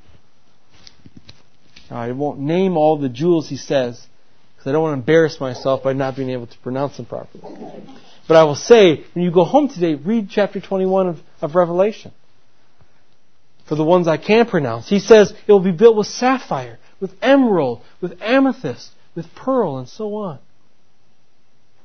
[1.89, 4.05] I won't name all the jewels he says,
[4.55, 7.43] because I don't want to embarrass myself by not being able to pronounce them properly.
[8.27, 12.11] But I will say, when you go home today, read chapter 21 of, of Revelation.
[13.67, 14.87] For the ones I can pronounce.
[14.87, 19.87] He says it will be built with sapphire, with emerald, with amethyst, with pearl, and
[19.87, 20.39] so on.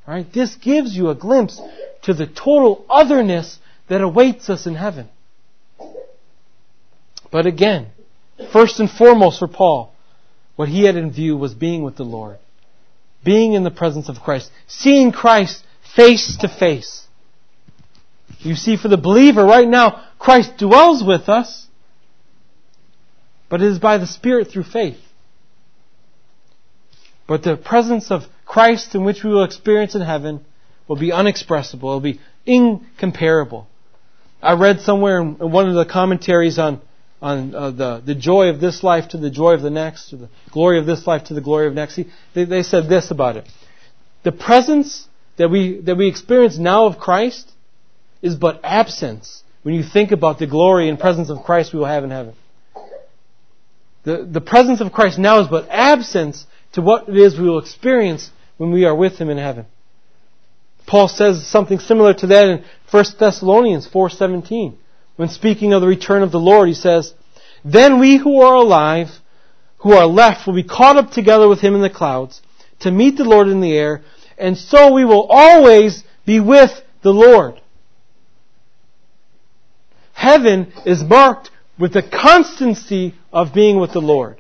[0.07, 0.33] Alright?
[0.33, 1.61] This gives you a glimpse
[2.03, 5.09] to the total otherness that awaits us in heaven.
[7.31, 7.89] But again,
[8.53, 9.94] first and foremost for Paul,
[10.57, 12.39] what he had in view was being with the Lord,
[13.25, 15.65] being in the presence of Christ, seeing Christ
[15.95, 17.07] face to face.
[18.41, 21.67] You see, for the believer right now, Christ dwells with us,
[23.49, 24.99] but it is by the Spirit through faith.
[27.27, 30.45] But the presence of Christ in which we will experience in heaven
[30.87, 31.91] will be unexpressible.
[31.91, 33.67] It will be incomparable.
[34.43, 36.83] I read somewhere in one of the commentaries on
[37.25, 40.19] on uh, the, the joy of this life to the joy of the next, or
[40.19, 41.99] the glory of this life to the glory of next.
[42.35, 43.49] They, they said this about it.
[44.25, 45.09] The presence
[45.39, 47.51] that we, that we experience now of Christ
[48.21, 51.87] is but absence when you think about the glory and presence of Christ we will
[51.87, 52.35] have in heaven.
[54.03, 57.59] The, the presence of Christ now is but absence to what it is we will
[57.59, 59.65] experience when we are with Him in heaven.
[60.87, 64.77] Paul says something similar to that in 1 Thessalonians 4.17.
[65.17, 67.15] When speaking of the return of the Lord, he says,
[67.65, 69.09] Then we who are alive,
[69.79, 72.43] who are left, will be caught up together with Him in the clouds
[72.81, 74.03] to meet the Lord in the air,
[74.37, 77.61] and so we will always be with the Lord.
[80.13, 84.39] Heaven is marked with the constancy of being with the Lord.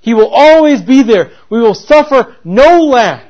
[0.00, 1.32] He will always be there.
[1.50, 3.24] We will suffer no lack.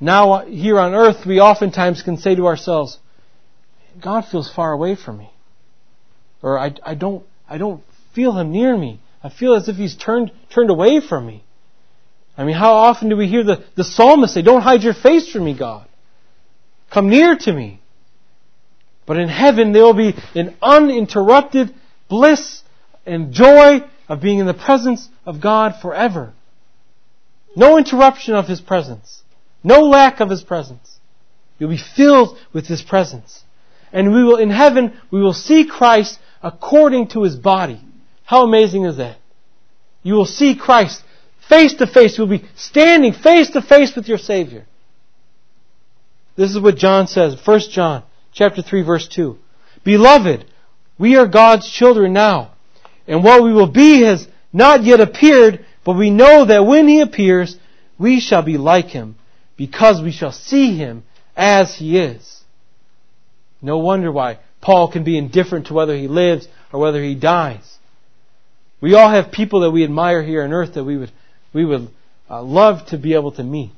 [0.00, 2.98] Now, uh, here on earth, we oftentimes can say to ourselves,
[4.00, 5.30] God feels far away from me.
[6.42, 7.82] Or I, I, don't, I don't
[8.14, 9.00] feel Him near me.
[9.22, 11.44] I feel as if He's turned, turned away from me.
[12.36, 15.30] I mean, how often do we hear the, the psalmist say, Don't hide your face
[15.30, 15.86] from me, God.
[16.90, 17.80] Come near to me.
[19.06, 21.74] But in heaven, there will be an uninterrupted
[22.08, 22.62] bliss
[23.04, 26.32] and joy of being in the presence of God forever.
[27.56, 29.22] No interruption of His presence.
[29.62, 30.98] No lack of His presence.
[31.58, 33.44] You'll be filled with His presence.
[33.92, 37.80] And we will, in heaven, we will see Christ according to His body.
[38.24, 39.18] How amazing is that?
[40.02, 41.02] You will see Christ
[41.48, 42.16] face to face.
[42.16, 44.66] You'll be standing face to face with your Savior.
[46.36, 49.36] This is what John says, 1 John chapter 3 verse 2.
[49.84, 50.46] Beloved,
[50.98, 52.52] we are God's children now,
[53.06, 57.00] and what we will be has not yet appeared, but we know that when He
[57.00, 57.56] appears,
[57.98, 59.16] we shall be like Him,
[59.56, 61.04] because we shall see Him
[61.36, 62.39] as He is.
[63.62, 67.78] No wonder why Paul can be indifferent to whether he lives or whether he dies.
[68.80, 71.12] We all have people that we admire here on earth that we would,
[71.52, 71.88] we would
[72.30, 73.74] uh, love to be able to meet.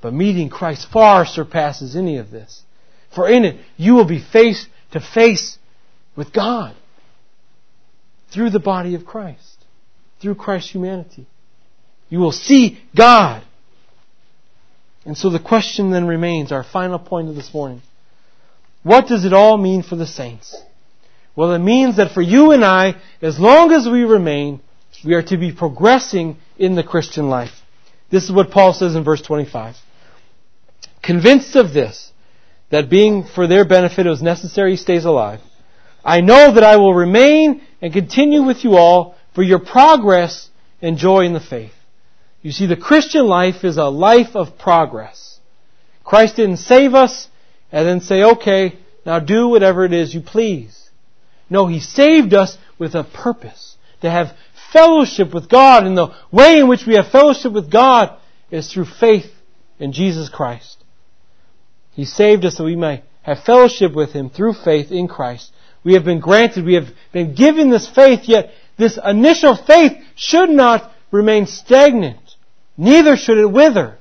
[0.00, 2.62] But meeting Christ far surpasses any of this.
[3.14, 5.58] For in it, you will be face to face
[6.16, 6.74] with God
[8.32, 9.64] through the body of Christ,
[10.20, 11.26] through Christ's humanity.
[12.08, 13.42] You will see God.
[15.04, 17.82] And so the question then remains, our final point of this morning.
[18.82, 20.56] What does it all mean for the saints?
[21.34, 24.60] Well, it means that for you and I, as long as we remain,
[25.04, 27.52] we are to be progressing in the Christian life.
[28.10, 29.76] This is what Paul says in verse 25.
[31.02, 32.12] Convinced of this,
[32.70, 35.40] that being for their benefit it was necessary he stays alive,
[36.04, 40.98] I know that I will remain and continue with you all for your progress and
[40.98, 41.72] joy in the faith.
[42.42, 45.38] You see, the Christian life is a life of progress.
[46.04, 47.28] Christ didn't save us
[47.72, 50.90] and then say, okay, now do whatever it is you please.
[51.50, 53.76] No, He saved us with a purpose.
[54.02, 54.36] To have
[54.72, 58.16] fellowship with God, and the way in which we have fellowship with God
[58.50, 59.30] is through faith
[59.78, 60.82] in Jesus Christ.
[61.92, 65.52] He saved us that we may have fellowship with Him through faith in Christ.
[65.84, 70.50] We have been granted, we have been given this faith, yet this initial faith should
[70.50, 72.18] not remain stagnant.
[72.76, 73.98] Neither should it wither.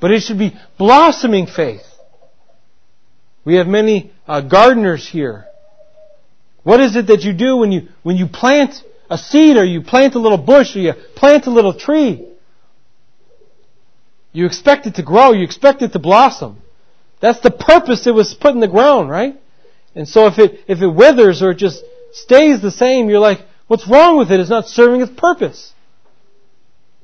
[0.00, 1.84] But it should be blossoming faith.
[3.44, 5.46] We have many uh, gardeners here.
[6.62, 8.74] What is it that you do when you, when you plant
[9.10, 12.28] a seed or you plant a little bush or you plant a little tree?
[14.32, 15.32] You expect it to grow.
[15.32, 16.62] You expect it to blossom.
[17.20, 19.40] That's the purpose it was put in the ground, right?
[19.94, 23.40] And so if it, if it withers or it just stays the same, you're like,
[23.66, 24.40] what's wrong with it?
[24.40, 25.72] It's not serving its purpose.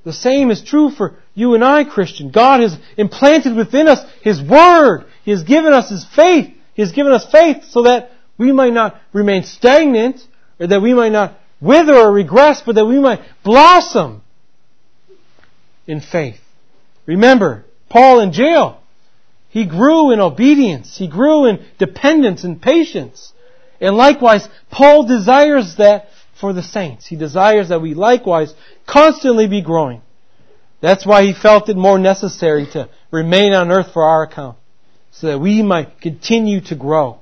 [0.05, 2.31] The same is true for you and I, Christian.
[2.31, 5.05] God has implanted within us His Word.
[5.29, 6.55] He has given us His faith.
[6.73, 10.27] He has given us faith so that we might not remain stagnant,
[10.59, 14.23] or that we might not wither or regress, but that we might blossom
[15.87, 16.41] in faith.
[17.05, 18.81] Remember, Paul in jail,
[19.51, 20.97] he grew in obedience.
[20.97, 23.35] He grew in dependence and patience.
[23.83, 26.09] And likewise, Paul desires that
[26.41, 27.07] for the saints.
[27.07, 28.55] He desires that we likewise
[28.87, 30.01] constantly be growing.
[30.81, 34.57] That's why he felt it more necessary to remain on earth for our account,
[35.19, 37.19] so that we might continue to grow.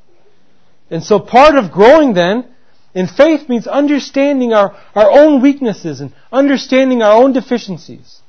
[0.91, 2.47] And so part of growing then
[2.95, 8.21] in faith means understanding our, our own weaknesses and understanding our own deficiencies.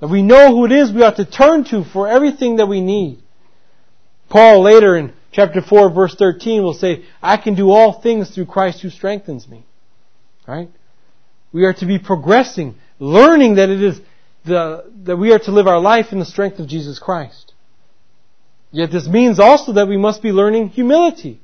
[0.00, 2.80] That we know who it is we ought to turn to for everything that we
[2.80, 3.18] need.
[4.30, 8.46] Paul later in chapter 4 verse 13 will say, I can do all things through
[8.46, 9.66] Christ who strengthens me.
[10.46, 10.70] Right?
[11.52, 14.00] We are to be progressing, learning that it is
[14.46, 17.47] the, that we are to live our life in the strength of Jesus Christ.
[18.70, 21.40] Yet this means also that we must be learning humility.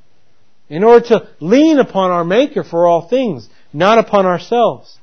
[0.68, 4.98] in order to lean upon our Maker for all things, not upon ourselves.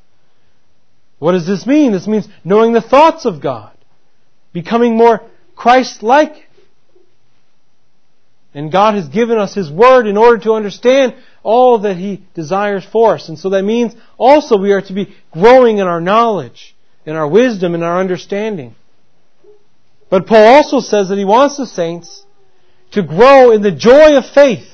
[1.19, 1.91] What does this mean?
[1.91, 3.75] This means knowing the thoughts of God,
[4.53, 5.21] becoming more
[5.55, 6.47] Christ-like.
[8.53, 12.83] And God has given us His Word in order to understand all that He desires
[12.83, 13.29] for us.
[13.29, 17.27] And so that means also we are to be growing in our knowledge, in our
[17.27, 18.75] wisdom, in our understanding.
[20.11, 22.25] But Paul also says that he wants the saints
[22.91, 24.67] to grow in the joy of faith.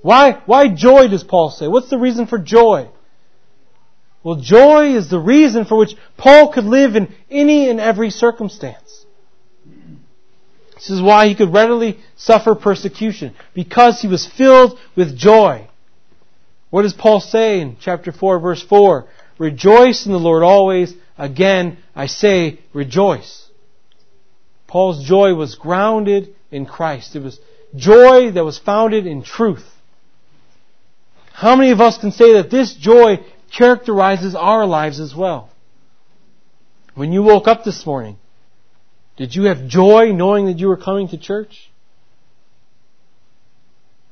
[0.00, 1.68] Why, why joy does Paul say?
[1.68, 2.88] What's the reason for joy?
[4.24, 9.04] Well, joy is the reason for which Paul could live in any and every circumstance.
[10.74, 15.68] This is why he could readily suffer persecution, because he was filled with joy.
[16.70, 19.06] What does Paul say in chapter 4 verse 4?
[19.38, 20.94] Rejoice in the Lord always.
[21.18, 23.49] Again, I say rejoice.
[24.70, 27.16] Paul's joy was grounded in Christ.
[27.16, 27.40] It was
[27.74, 29.66] joy that was founded in truth.
[31.32, 33.18] How many of us can say that this joy
[33.52, 35.50] characterizes our lives as well?
[36.94, 38.16] When you woke up this morning,
[39.16, 41.68] did you have joy knowing that you were coming to church?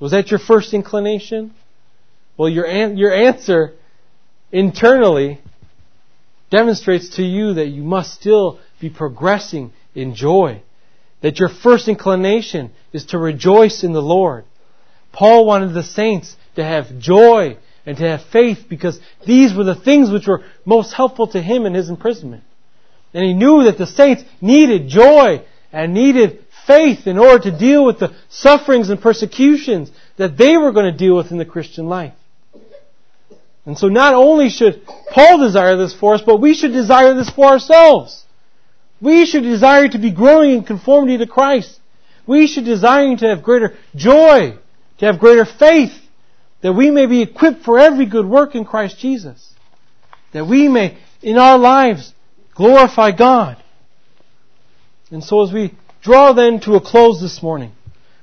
[0.01, 1.55] Was that your first inclination?
[2.37, 3.75] Well, your, an- your answer
[4.51, 5.41] internally
[6.51, 10.62] demonstrates to you that you must still be progressing in joy.
[11.20, 14.45] That your first inclination is to rejoice in the Lord.
[15.12, 19.74] Paul wanted the saints to have joy and to have faith because these were the
[19.74, 22.45] things which were most helpful to him in his imprisonment.
[23.14, 27.84] And he knew that the saints needed joy and needed faith in order to deal
[27.84, 31.86] with the sufferings and persecutions that they were going to deal with in the Christian
[31.86, 32.14] life.
[33.64, 37.30] And so not only should Paul desire this for us, but we should desire this
[37.30, 38.24] for ourselves.
[39.01, 41.80] We should desire to be growing in conformity to Christ.
[42.26, 44.59] We should desire to have greater joy,
[44.99, 45.92] to have greater faith,
[46.61, 49.55] that we may be equipped for every good work in Christ Jesus.
[50.32, 52.12] That we may, in our lives,
[52.55, 53.57] glorify God.
[55.11, 57.72] And so as we draw then to a close this morning,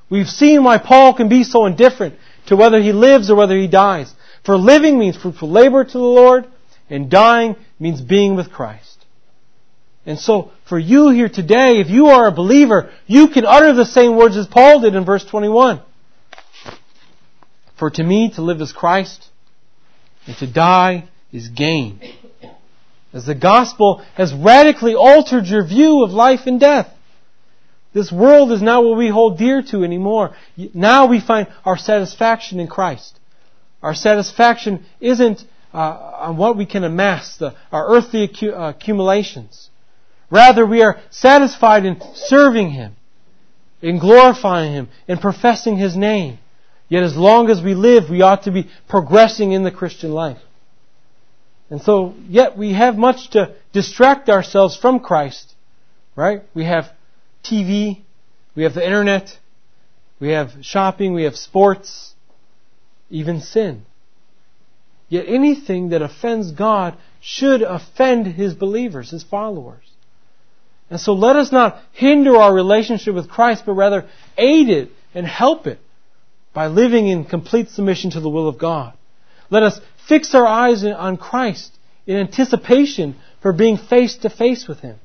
[0.09, 2.15] we've seen why Paul can be so indifferent
[2.47, 4.13] to whether he lives or whether he dies.
[4.43, 6.45] For living means fruitful labor to the Lord,
[6.89, 8.94] and dying means being with Christ.
[10.05, 13.85] And so, for you here today, if you are a believer, you can utter the
[13.85, 15.81] same words as Paul did in verse 21.
[17.77, 19.27] For to me to live is Christ,
[20.27, 21.99] and to die is gain.
[23.13, 26.89] As the gospel has radically altered your view of life and death.
[27.93, 30.35] This world is not what we hold dear to anymore.
[30.73, 33.17] Now we find our satisfaction in Christ.
[33.81, 35.43] Our satisfaction isn't
[35.73, 39.69] uh, on what we can amass, the, our earthly accumulations.
[40.35, 42.97] Rather, we are satisfied in serving Him,
[43.81, 46.39] in glorifying Him, in professing His name.
[46.89, 50.41] Yet as long as we live, we ought to be progressing in the Christian life.
[51.69, 55.53] And so, yet we have much to distract ourselves from Christ,
[56.17, 56.41] right?
[56.53, 56.91] We have
[57.41, 58.01] TV,
[58.55, 59.39] we have the internet,
[60.19, 62.13] we have shopping, we have sports,
[63.09, 63.85] even sin.
[65.07, 69.84] Yet anything that offends God should offend His believers, His followers.
[70.89, 74.07] And so let us not hinder our relationship with Christ, but rather
[74.37, 75.79] aid it and help it
[76.53, 78.93] by living in complete submission to the will of God.
[79.49, 81.75] Let us fix our eyes on Christ
[82.05, 84.97] in anticipation for being face to face with Him.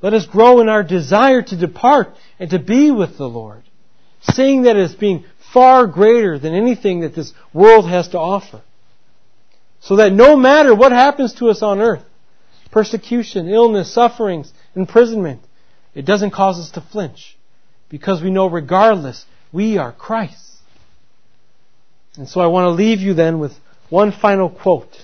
[0.00, 3.62] Let us grow in our desire to depart and to be with the Lord,
[4.20, 8.62] seeing that as being far greater than anything that this world has to offer.
[9.80, 12.04] So that no matter what happens to us on earth,
[12.70, 15.40] persecution, illness, sufferings, imprisonment,
[15.94, 17.36] it doesn't cause us to flinch
[17.88, 20.56] because we know regardless we are Christ.
[22.16, 23.52] And so I want to leave you then with
[23.88, 24.94] one final quote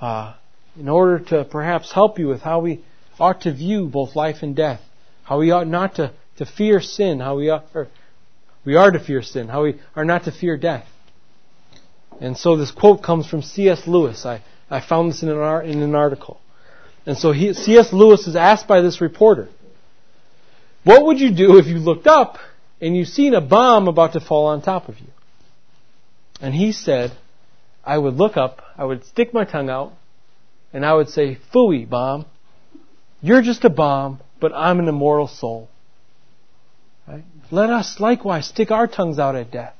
[0.00, 0.34] uh,
[0.78, 2.84] in order to perhaps help you with how we
[3.18, 4.80] ought to view both life and death,
[5.24, 7.64] how we ought not to, to fear sin, how we ought,
[8.64, 10.86] we are to fear sin, how we are not to fear death.
[12.20, 13.86] And so this quote comes from C.S.
[13.86, 14.24] Lewis.
[14.24, 16.40] I, I found this in an, in an article.
[17.04, 17.92] And so C.S.
[17.92, 19.48] Lewis is asked by this reporter,
[20.82, 22.38] what would you do if you looked up
[22.80, 25.06] and you seen a bomb about to fall on top of you.
[26.40, 27.12] And he said,
[27.84, 29.92] I would look up, I would stick my tongue out,
[30.72, 32.26] and I would say, Phooey, bomb.
[33.22, 35.68] You're just a bomb, but I'm an immortal soul.
[37.08, 37.24] Right?
[37.50, 39.74] Let us likewise stick our tongues out at death.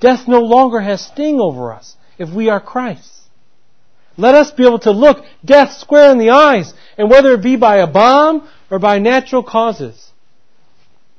[0.00, 3.10] Death no longer has sting over us if we are Christ.
[4.16, 7.56] Let us be able to look death square in the eyes, and whether it be
[7.56, 10.12] by a bomb or by natural causes,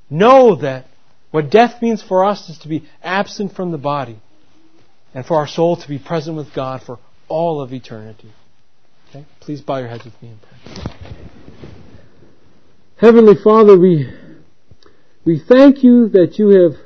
[0.10, 0.86] Know that
[1.32, 4.20] What death means for us is to be absent from the body
[5.14, 8.32] and for our soul to be present with God for all of eternity.
[9.10, 9.26] Okay?
[9.42, 10.96] Please bow your heads with me in prayer.
[12.98, 14.10] Heavenly Father, we,
[15.26, 16.80] we thank you that you have,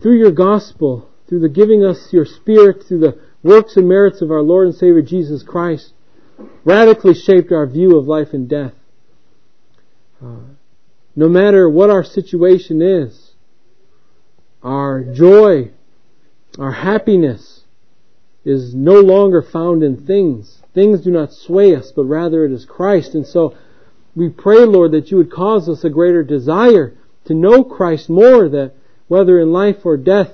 [0.00, 4.30] through your gospel, through the giving us your Spirit, through the works and merits of
[4.30, 5.92] our Lord and Savior Jesus Christ,
[6.64, 8.74] radically shaped our view of life and death.
[10.24, 10.54] Uh,
[11.14, 13.32] no matter what our situation is,
[14.62, 15.70] our joy,
[16.58, 17.64] our happiness
[18.44, 20.62] is no longer found in things.
[20.74, 23.14] Things do not sway us, but rather it is Christ.
[23.14, 23.56] And so
[24.14, 26.94] we pray, Lord, that you would cause us a greater desire
[27.26, 28.72] to know Christ more, that
[29.08, 30.30] whether in life or death,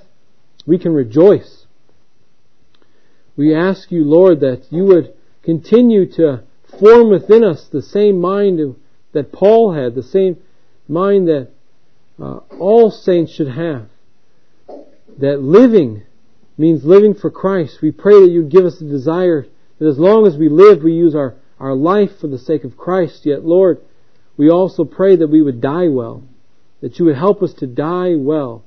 [0.67, 1.67] we can rejoice.
[3.39, 5.15] We ask you, Lord, that you would
[5.45, 6.43] continue to
[6.81, 8.75] form within us the same mind
[9.13, 10.39] that Paul had, the same
[10.89, 11.49] mind that
[12.21, 13.87] uh, all saints should have.
[15.19, 16.03] That living
[16.59, 17.81] means living for Christ.
[17.81, 19.47] We pray that you would give us the desire
[19.79, 22.77] that as long as we live, we use our, our life for the sake of
[22.77, 23.25] Christ.
[23.25, 23.81] Yet, Lord,
[24.37, 26.25] we also pray that we would die well,
[26.81, 28.65] that you would help us to die well,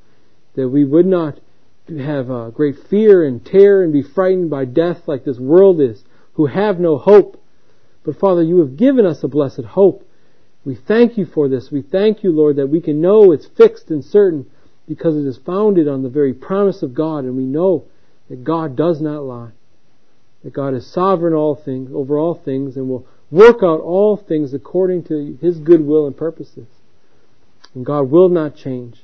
[0.55, 1.39] that we would not
[1.99, 6.03] have uh, great fear and terror and be frightened by death like this world is,
[6.33, 7.43] who have no hope.
[8.03, 10.07] But Father, you have given us a blessed hope.
[10.63, 11.71] We thank you for this.
[11.71, 14.49] We thank you, Lord, that we can know it's fixed and certain
[14.87, 17.85] because it is founded on the very promise of God, and we know
[18.29, 19.51] that God does not lie.
[20.43, 24.53] That God is sovereign all things, over all things, and will work out all things
[24.53, 26.67] according to His good will and purposes.
[27.73, 29.03] And God will not change.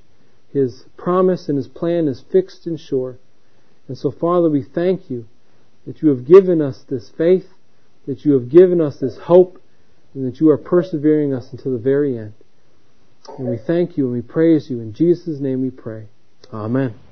[0.52, 3.18] His promise and His plan is fixed and sure.
[3.88, 5.26] And so, Father, we thank you
[5.86, 7.48] that you have given us this faith,
[8.06, 9.62] that you have given us this hope,
[10.14, 12.34] and that you are persevering us until the very end.
[13.38, 14.80] And we thank you and we praise you.
[14.80, 16.08] In Jesus' name we pray.
[16.54, 16.98] Amen.